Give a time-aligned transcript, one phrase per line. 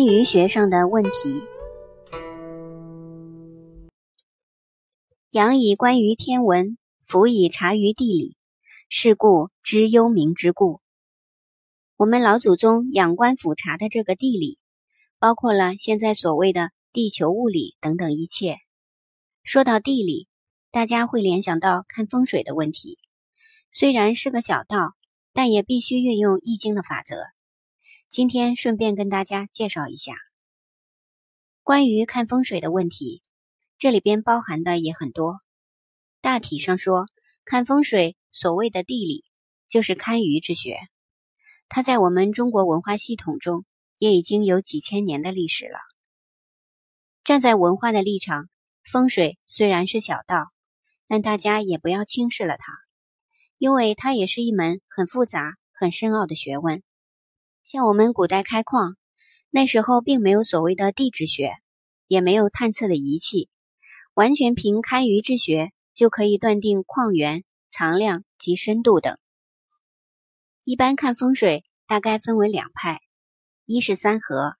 [0.00, 1.42] 堪舆学上的问题。
[5.28, 8.34] 仰以观于天文，俯以察于地理，
[8.88, 10.80] 是故知幽冥之故。
[11.98, 14.58] 我们老祖宗仰观俯察的这个地理，
[15.18, 18.56] 包括了现在所谓的地球物理等等一切。
[19.42, 20.28] 说到地理，
[20.70, 22.98] 大家会联想到看风水的问题。
[23.70, 24.94] 虽然是个小道，
[25.34, 27.16] 但也必须运用易经的法则。
[28.10, 30.14] 今天顺便跟大家介绍一下
[31.62, 33.22] 关于看风水的问题，
[33.78, 35.38] 这里边包含的也很多。
[36.20, 37.06] 大体上说，
[37.44, 39.24] 看风水所谓的地理，
[39.68, 40.80] 就是堪舆之学。
[41.68, 43.64] 它在我们中国文化系统中
[43.96, 45.78] 也已经有几千年的历史了。
[47.22, 48.48] 站在文化的立场，
[48.90, 50.48] 风水虽然是小道，
[51.06, 52.72] 但大家也不要轻视了它，
[53.56, 56.82] 因为它也是一门很复杂、很深奥的学问。
[57.72, 58.96] 像我们古代开矿，
[59.48, 61.52] 那时候并没有所谓的地质学，
[62.08, 63.48] 也没有探测的仪器，
[64.12, 69.16] 完全凭堪舆之学就可以断定矿源藏量及深度等。
[70.64, 73.02] 一般看风水大概分为两派，
[73.66, 74.56] 一是三合，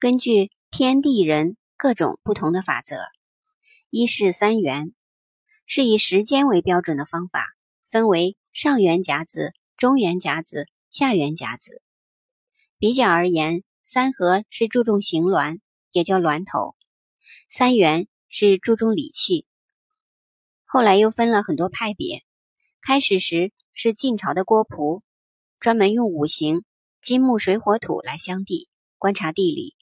[0.00, 2.96] 根据天地人各种不同的法则；
[3.90, 4.92] 一是三元，
[5.66, 7.46] 是以时间为标准的方法，
[7.88, 11.80] 分为上元甲子、中元甲子、下元甲子。
[12.84, 15.58] 比较而言，三合是注重形峦，
[15.90, 16.76] 也叫峦头；
[17.48, 19.46] 三元是注重理气。
[20.66, 22.22] 后来又分了很多派别。
[22.82, 25.02] 开始时是晋朝的郭璞，
[25.60, 26.62] 专门用五行
[27.00, 28.68] 金木水火土来相地
[28.98, 29.74] 观察地理。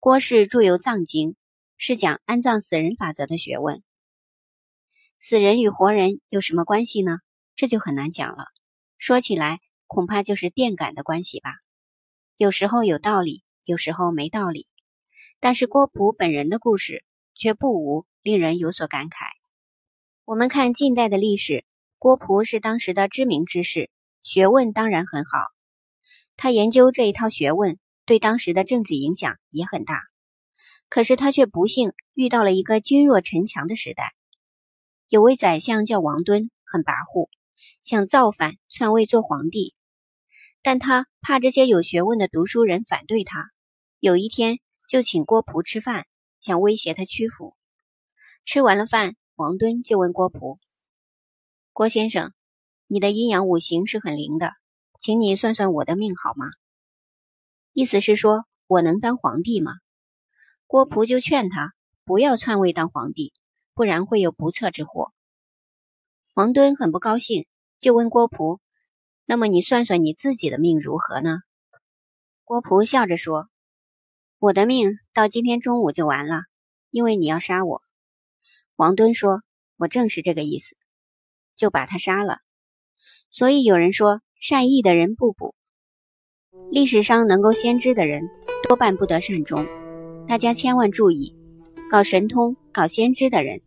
[0.00, 1.30] 郭氏著有《藏经》，
[1.76, 3.84] 是讲安葬死人法则的学问。
[5.20, 7.18] 死人与活人有什么关系呢？
[7.54, 8.46] 这就很难讲了。
[8.98, 11.52] 说起来，恐怕就是电感的关系吧。
[12.38, 14.66] 有时候有道理，有时候没道理。
[15.40, 17.02] 但是郭璞本人的故事
[17.34, 19.24] 却不无令人有所感慨。
[20.26, 21.64] 我们看近代的历史，
[21.98, 25.38] 郭璞是当时的知名之士，学问当然很好。
[26.36, 30.02] 他研究这一套学问，对当时的政治影响也很大。
[30.90, 34.12] 可是他却不幸遇到了一个君弱臣强的时代。
[35.08, 37.30] 有位宰相叫王敦，很跋扈，
[37.80, 39.74] 想造反篡位做皇帝。
[40.66, 43.52] 但他怕这些有学问的读书人反对他，
[44.00, 46.08] 有一天就请郭璞吃饭，
[46.40, 47.54] 想威胁他屈服。
[48.44, 50.58] 吃完了饭，王敦就问郭璞
[51.72, 52.32] ：“郭先生，
[52.88, 54.54] 你的阴阳五行是很灵的，
[54.98, 56.46] 请你算算我的命好吗？”
[57.72, 59.74] 意思是说我能当皇帝吗？
[60.66, 61.74] 郭璞就劝他
[62.04, 63.32] 不要篡位当皇帝，
[63.72, 65.12] 不然会有不测之祸。
[66.34, 67.46] 王敦很不高兴，
[67.78, 68.58] 就问郭璞。
[69.26, 71.38] 那么你算算你自己的命如何呢？
[72.44, 73.48] 郭璞笑着说
[74.38, 76.42] ：“我的命到今天中午就完了，
[76.90, 77.82] 因为你要杀我。”
[78.76, 79.42] 王敦说
[79.76, 80.76] ：“我正是这个意思，
[81.56, 82.38] 就把他杀了。”
[83.28, 85.56] 所以有人说，善意的人不补。
[86.70, 88.30] 历史上能够先知的人，
[88.68, 89.66] 多半不得善终。
[90.28, 91.36] 大家千万注意，
[91.90, 93.60] 搞神通、搞先知的人，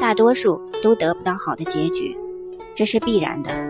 [0.00, 2.16] 大多数都得不到好的结局，
[2.76, 3.69] 这是必然的。